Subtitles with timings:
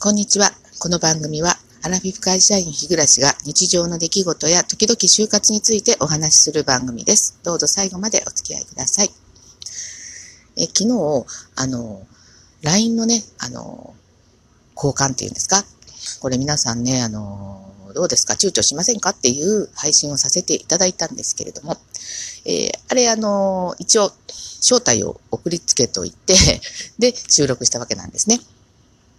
[0.00, 0.50] こんにちは。
[0.78, 3.06] この番組は、アラフィフ会社員日暮が
[3.44, 7.38] 日常の出来事や時々就活についてお話しする番組です。
[7.42, 9.10] どうぞ最後までお付き合いください。
[10.56, 12.06] え昨日、あの、
[12.62, 13.94] LINE のね、あの、
[14.74, 15.64] 交換っていうんですか？
[16.20, 18.34] これ皆さんね、あの、どうですか？
[18.34, 19.10] 躊躇しませんか？
[19.10, 21.76] っていう配信をさせていただいたんですけれども、
[22.44, 24.12] えー、あれ、あの、一応、
[24.60, 26.34] 招待を送りつけといて、
[26.98, 28.40] で、収録したわけなんですね。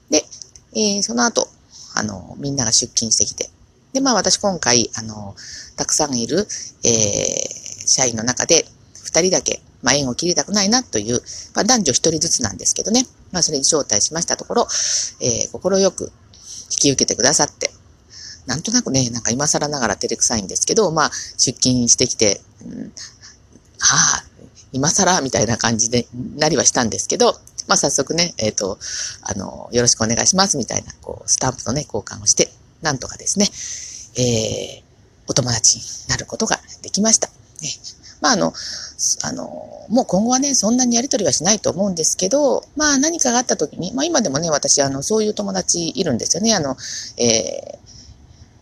[0.10, 0.26] で、
[0.74, 1.48] えー、その後、
[1.96, 3.50] あの、みんなが出勤してきて、
[3.94, 5.36] で、まあ私今回、あの、
[5.76, 6.48] たくさんいる、
[6.84, 8.66] えー、社員の中で、
[9.04, 11.22] 二人だけ、まあ縁を切りたくないなという、
[11.56, 14.68] まあ男女一人ずつなんですけどね、まあそれに招待しましたところ、
[15.22, 16.12] えー、心よく
[16.72, 17.72] 引き受けてくださって、
[18.46, 22.92] なんとなくね、なんか今更ながら照れくさいんですけど、まあ出勤してきて、うん、
[23.80, 24.24] はあ、
[24.72, 27.36] 今更みたいな感じでなりはしたんですけど、
[27.68, 28.80] まあ、早速ね、えっ、ー、と、
[29.24, 32.50] あの、よろしくお願いしますみたいな、こう、スタンプのね、交換をして、
[32.82, 33.48] なんとかですね、
[34.18, 34.84] えー、
[35.28, 37.28] お友達になることができました。
[37.28, 37.34] ね、
[38.22, 38.54] まあ、あの、
[39.24, 39.46] あの、
[39.90, 46.54] もう今後はね、そんなにやりとりはしないと思うんですけど、まあ何かがあった時に、まあ今でもね、私、あの、そういう友達いるんですよね。
[46.54, 46.76] あの、
[47.18, 47.80] えー、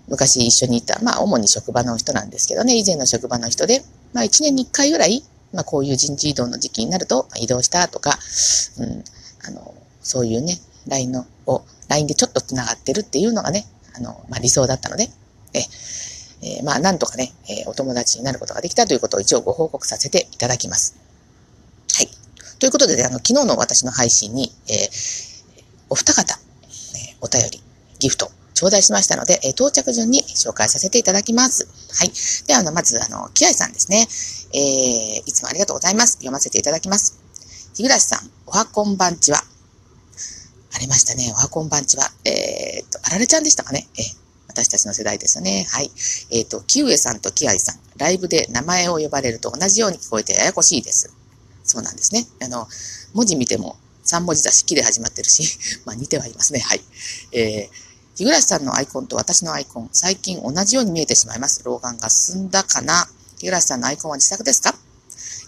[0.08, 3.84] 昔一緒にいた、まあ主に職場の人なんですけどね、以前の職場の人で、
[4.14, 8.18] まあ一年に一回ぐらい、まあ、こういう人事異動の時期になると、移動したとか、
[8.80, 9.04] うん、
[9.48, 15.10] あの、そういうね、LINE の、を、LINE でちょっと繋がってるっていうのがね、あの、まあ、理想だったので、
[15.54, 15.60] え、
[16.42, 20.96] えー、まあ、なんとかね、えー、お友達になることができたということを一応ご報告させていただきます。
[21.94, 22.10] はい。
[22.60, 27.62] ということで、ね、あの、昨日の私の配信に、えー、お二方、えお便り、
[28.00, 31.68] ギフト、頂戴しましたので、え到着順に紹介させていただきます。
[31.94, 32.48] はい。
[32.48, 34.08] では、あの、まず、あの、キアイさんですね。
[34.52, 36.14] えー、いつもありがとうございます。
[36.14, 37.20] 読ませていただきます。
[37.76, 39.38] 日暮さん、おはこんばんちは。
[40.74, 41.32] ありましたね。
[41.32, 42.10] おはこんばんちは。
[42.26, 43.88] えー、っと、あられちゃんでしたかね。
[43.96, 44.04] えー、
[44.48, 45.68] 私たちの世代ですよね。
[45.70, 45.92] はい。
[46.32, 51.14] えー、っと、キウエさんとキアイさん、ライブで名前を呼ばれると同じように聞こえてややこしいです。
[51.64, 52.26] そうなんですね。
[52.42, 52.68] あの、
[53.14, 56.60] 文字見ても3文字だし、きで始まってるし、 まあ似てはいますね。
[56.62, 56.82] はい。
[57.34, 57.87] えー、
[58.18, 61.64] 日暮さんのアイコンと私のアイコン、最近同じように見えてしまいます。
[61.64, 63.06] 老眼が進んだかな？
[63.38, 64.74] 日暮さんのアイコンは自作ですか、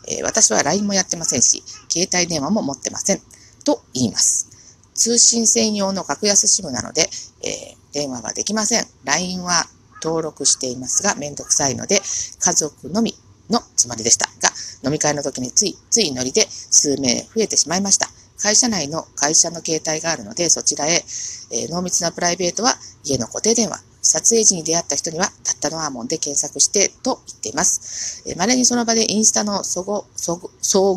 [0.08, 3.22] えー、私は LINE もやってませんし、携帯電話も持ってません。
[3.66, 4.86] と言います。
[4.94, 7.10] 通信専用の格安 SIM なので、
[7.42, 8.86] えー、電話はできません。
[9.04, 9.66] LINE は
[10.04, 11.96] 登録していますが、めんどくさいので、
[12.40, 13.16] 家族のみ
[13.50, 14.54] のつもりでしたが、
[14.86, 18.12] 飲み会の時につい、ついノリで数名増えてしまいました。
[18.42, 21.04] 会社内の会社の携帯があるので、そちらへ、
[21.52, 28.24] えー、濃密なプライベートは家の固定電話、撮影時に出会った人には、たったのアーモンで検索してと言っています。
[28.26, 30.40] え稀にその場でインスタの相互相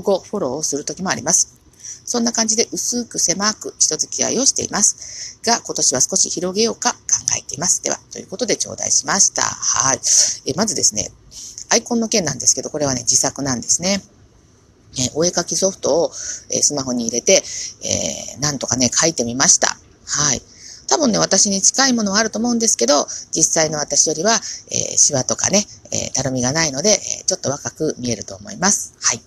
[0.02, 1.58] 互フォローをするときもあります。
[2.04, 5.38] そんな感じで薄く狭く人付き合いをしています。
[5.44, 6.98] が、今年は少し広げようか考
[7.38, 7.82] えています。
[7.82, 9.42] では、ということで頂戴しました。
[9.42, 10.00] はい。
[10.46, 11.10] えまずですね、
[11.70, 14.02] アイコンの件なんですけど、これはね、自作なんですね。
[14.98, 16.12] えお絵描きソフトを、
[16.50, 17.42] えスマホに入れて、
[17.82, 19.76] えー、なんとかね、書いてみました。
[20.06, 20.42] はい。
[20.88, 24.34] 多分ね、私に近いものはあると思うんですけど、実際の私よりは、
[24.70, 28.94] えー、シワとかね、えー、たるみがないので、えー、ちょっと若く見えると思います。
[29.00, 29.22] はい。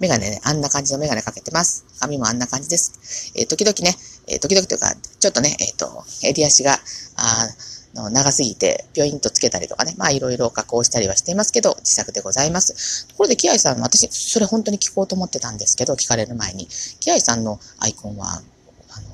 [0.00, 1.84] メガネね、あんな感じのメガネかけてます。
[2.00, 3.32] 髪もあんな感じです。
[3.36, 3.96] えー、時々ね、
[4.26, 6.80] えー、時々というか、ちょっとね、えっ、と、襟足が、
[7.16, 13.06] あの長すぎて、ぴょいんとつけたりとかね、まあいろいろ加工したりはしていますけど、自作でございます。
[13.08, 16.68] ところで、キアイさん、私、それ本当に聞こうと思ってたんですけど、聞かれる前に、
[17.00, 18.42] キアイさんのアイコンは、あの、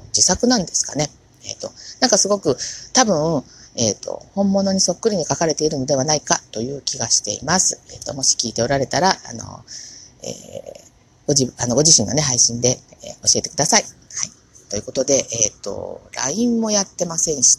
[0.08, 1.10] 自作なんですかね。
[1.44, 2.56] えっ、ー、と、なんかすごく
[2.92, 3.44] 多分、
[3.76, 7.80] えっ、ー、と、本物にそっくりに書かれているのではないかという気がしています。
[7.92, 9.64] えっ、ー、と、もし聞いておられたら、あの、
[10.22, 10.86] えー
[11.26, 13.84] ご自あのご自身のね、配信で、え教えてください。
[14.68, 17.58] ということで、えっ、と、LINE もやってませんし、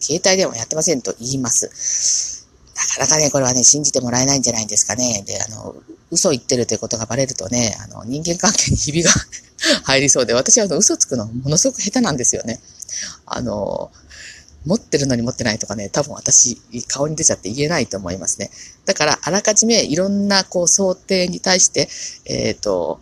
[0.00, 2.46] 携帯電話やってませんと言います。
[2.74, 5.22] なかなかね、これはね、信じてもらえないんじゃないですかね。
[5.26, 5.74] で、あの、
[6.10, 9.10] 嘘言ってるということがバレるとね、あの、人間関係にひびが
[9.84, 12.60] 入りそうで、私はあの、嘘つくのものすごく下手なんですよね。
[13.24, 13.90] あの、
[14.66, 18.50] 持ってるのに持ってないとかね、多分私、顔に出ちゃって言えないと思いますね。
[18.84, 21.88] だから、あらかじめいろんな、こう、想定に対して、
[22.26, 23.00] えっ、ー、と、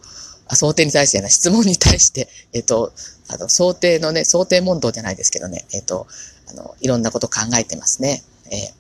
[0.53, 2.93] あ、想定に対してな、質問に対して、 えっ、ー、と、
[3.29, 6.07] あの、想定のね、想定問答じゃないですけどね、えっ、ー、と、
[6.49, 8.23] あの、いろんなこと考えてますね。
[8.51, 8.73] え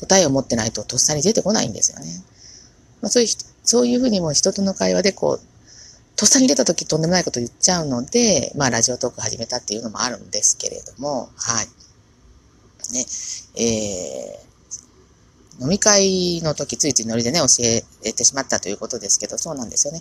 [0.00, 2.22] 答えを持ってないととっさに出てこないんですよね。
[3.00, 3.28] まあ、そういう、
[3.64, 5.46] そういうふうにも人との会話でこう、
[6.16, 11.66] とっさに出た時とんでもないこと言っちゃうので、まあ、ラジオトーク始めたっていうのもあるんですけれども、はい。
[12.92, 13.06] ね、
[13.56, 14.53] えー、
[15.60, 17.46] 飲み会の時ついついノリでね、教
[18.04, 20.00] えてしまったということですけど、そうなんですよね。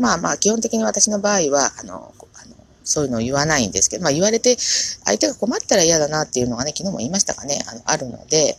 [0.00, 4.56] まあまあ、基本的に私の場合は、あの、あのそういうのを言わないんですけど、まあ言われて、
[5.04, 8.56] 相手が困ったら嫌だなっていうのがね、昨日も言いましたかね、あの、あるので、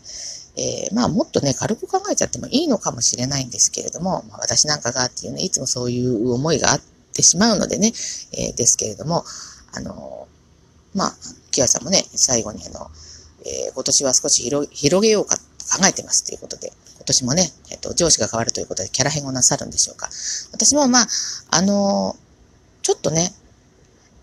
[0.55, 6.81] えー、まあもっとね、軽く考えちゃってもいいのかもしれないんですけれども、まあ、私なんかがっていうね、いつもそういう思いがあっ
[7.13, 7.91] てしまうのでね、
[8.33, 9.23] えー、ですけれども、
[9.73, 10.27] あの
[10.93, 11.13] まあ、
[11.51, 12.87] キアさんもね、最後にあの、
[13.45, 15.37] えー、今年は少し広げようか
[15.69, 20.09] 考えてますということで、今年もね、えっ、と、上司が変わるということでキャラ変をなさるんでしょうか。
[20.51, 21.07] 私もまあ、
[21.51, 22.15] あの
[22.81, 23.31] ちょっとね、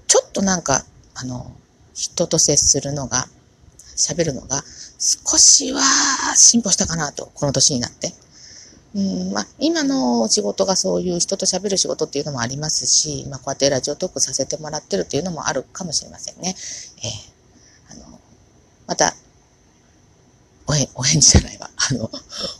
[0.07, 0.85] ちょっとなんか、
[1.15, 1.53] あの、
[1.95, 3.29] 人と接するのが、
[3.97, 4.63] 喋るのが、
[4.99, 5.83] 少しは
[6.37, 8.13] 進歩したかなと、この年になって。
[8.95, 16.55] うんまあ、今の仕事がそういう人と喋る仕事っていうのもありますし、まあ、こうやってラジオトークさせてもらってるっていうのもあるかもしれませんね。
[17.93, 18.19] えー、あの、
[18.87, 19.15] また、
[20.67, 21.71] おへ、お返事じゃないわ。
[21.91, 22.11] あの、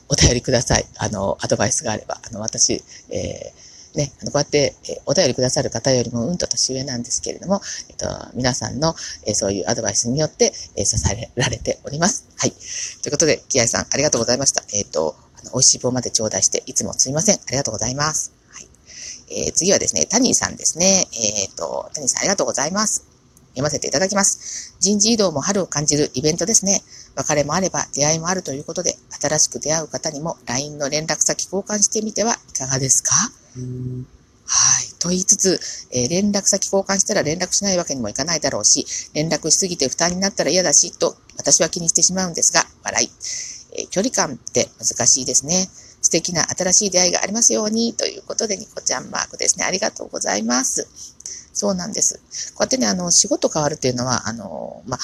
[0.09, 0.87] お便りください。
[0.97, 2.21] あの、アドバイスがあれば。
[2.23, 3.67] あの、私、えー
[3.97, 8.95] ね、あの、こうやって、えお便りくださる方よりもうんと年上なんですけれども、えっと、皆さんの、
[9.25, 12.27] えそういうアドバイスによって、え支えられております。
[12.37, 12.53] はい。
[13.03, 14.63] ということで、キアイさん、ありがとうございました。
[14.75, 17.37] えっ、と、あの、美味しい棒まで頂戴して、いつもすみません。
[17.37, 18.33] ありがとうございます。
[18.51, 18.69] はい。
[19.31, 21.07] えー、次はですね、タニーさんですね。
[21.15, 23.06] えっ、と、タニーさん、ありがとうございます。
[23.57, 24.77] 読ませていただきます。
[24.79, 26.83] 人事異動も春を感じるイベントですね。
[27.17, 33.13] 別れもあれば出会いもあるということで、新しく出会う方にも LINE の連絡先交換してみてはいかがですか？
[34.49, 34.93] はい。
[35.01, 35.59] と言いつつ、
[35.91, 43.11] えー、連絡先交換したら連絡しないわけにもいかないだろうし、連絡しすぎて負担になったら嫌だし、と私は気にしてしまうんですが、笑い。
[43.73, 45.69] えー、距離感って難しいですね。
[46.07, 49.65] 素敵な新しい出会いがありますように、ということで、ニコちゃんマークですね。
[49.65, 50.87] ありがとうございます。
[51.53, 52.21] そうなんです。
[52.53, 55.01] こうやってね、あの、仕事変わるっていうのは、あの、まあ、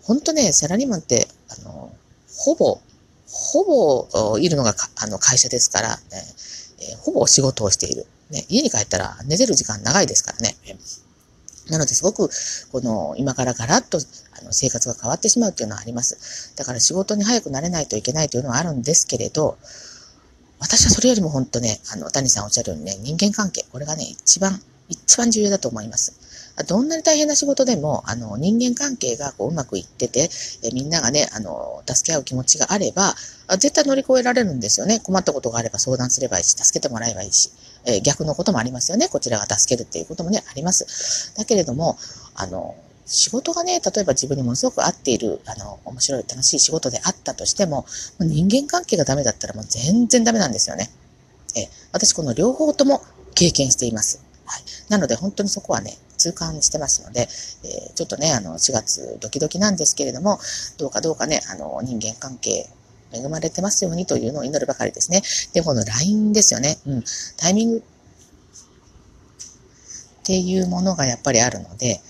[0.00, 1.94] 本当ね、サラリーマンって、あの、
[2.34, 2.80] ほぼ、
[3.26, 6.02] ほぼいるのがあの会社ですから、ね
[6.80, 8.06] えー、ほぼ仕事をしている。
[8.30, 10.56] ね、家に帰ったら寝てる時間長いですからね。
[11.68, 12.30] なので、すごく、
[12.72, 13.98] この、今からガラッと、
[14.40, 16.52] あの、生活が変わってしまうっていうのはあります。
[16.56, 19.58] だから仕事に早くなれないといけないというのはあるんですけれど、
[20.62, 26.14] 私はそれよりも本当ね、あの、谷さんおっしゃるようにね、人間関係、これがね、一番、一番重要だと思います。
[26.68, 30.28] どんなに大変な仕事でも、あの、人間関係がこううまくいってて、
[30.62, 33.14] えみんながね、あの、助け合う気持ちがあれば、
[33.58, 35.00] 絶対乗り越えられるんですよね。
[35.00, 37.50] 困ったことがあれば相談すればいいし、助けてもらえばいいし。
[37.84, 39.08] え、逆のこともありますよね。
[39.08, 41.34] こちらが助けるっていうこともね、あります。
[41.36, 41.98] だけれども、
[42.34, 47.84] あの、仕事がね、例えば自分にものすごく合っている、あの、面白い、楽しい仕事であったとしても、
[48.20, 50.90] 人間関係がダメだったらもう全然ダメなんですよね。
[51.56, 53.02] え私この両方とも
[53.34, 54.22] 経験しています。
[54.46, 54.62] はい。
[54.88, 57.28] なので本当にそこはね、痛感してますので、
[57.64, 60.38] えー、ちょっとね、あの、4月ドキドキなんですけれども、
[60.78, 62.68] どうかどうかね、あの、人間関係、
[63.12, 65.22] 恵まれてますようにというのを祈るばかりですね。
[65.52, 66.78] で、この LINE ですよね。
[66.86, 67.04] うん。
[67.36, 67.82] タイミングっ
[70.24, 72.00] ていうものがやっぱりあるので、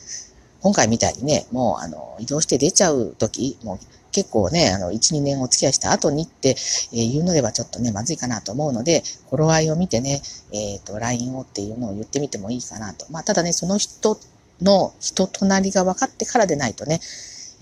[0.62, 3.78] 今回みたいにね、もうあの移動して出ちゃうとき、もう
[4.12, 10.22] 結構ね、あの、1、2年お付き合いした後にって、えー、言うのではちょっとね、まずいかなと思うので、頃合いを見てね、
[10.52, 13.06] えっ、ー、と、LINE をっていうのを言ってみてもいいかなと。
[13.10, 14.18] まあ、ただね、その人
[14.60, 17.00] の人となりが分かってからでないとね、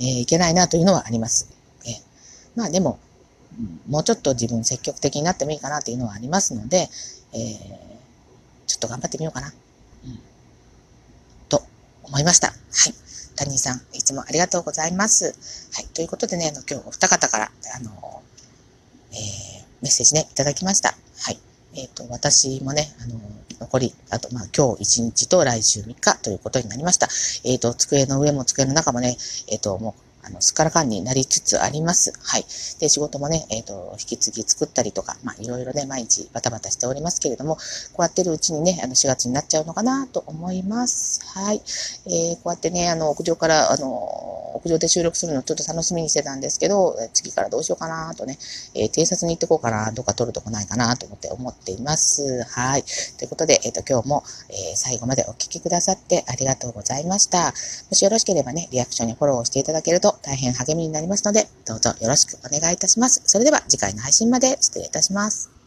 [0.01, 1.49] えー、いけないなというのはあります。
[1.87, 2.03] え
[2.57, 2.99] まあでも、
[3.89, 6.89] もうちょっと自分積極的になってもいいかなというのはありますので、
[7.33, 7.41] えー、
[8.67, 9.53] ちょっと頑張ってみようかな。
[12.11, 12.49] 思いました。
[12.49, 12.57] はい。
[13.37, 15.27] 谷さん、いつもありがとうございます。
[15.73, 15.87] はい。
[15.95, 17.45] ということでね、あの今日お二方から、
[17.77, 18.23] あの、
[19.13, 19.19] えー、
[19.81, 20.89] メッセージね、いただきました。
[20.91, 21.39] はい。
[21.77, 23.21] えっ、ー、と、私もね、あの、
[23.61, 27.07] 残り、あと、まあ、今日1日と来週3日ということになりました。
[27.45, 32.13] えっ、ー、と、机の上も机の中もね、えっ、と、もう、あの、すっからかんになりつつあります。
[32.23, 32.45] はい。
[32.79, 37.63] で、仕事もね、えっ、ー、と、引き継ぎ作ったりとか、まあ、いろいろね、毎日バタバタしておりますけれども、こ
[38.01, 41.21] うやってるうちにね、あの、4月になっちゃうのかなと思います。
[41.39, 41.63] はい。
[42.07, 48.39] えー、こうやってね、あの、屋上から、あの、屋上で収録するのちょっと楽しみにしてたんですけど、次からどうしようかなとね、
[48.75, 52.43] えー、偵察に行ってこうかな、どっか撮るとこないかなと思って思っています。
[52.45, 52.85] はい。
[53.19, 57.47] ということで、えっ、ー、と、今日も、えー、最後までお聴きくださってありがとうございました。
[57.47, 57.53] も
[57.93, 63.23] しよろしければね、リアクションにフォローしていただけるとと大変励みになりますので、どうぞよろしくお願いいたします。
[63.27, 65.60] それでは次回の配信まで失礼いたします。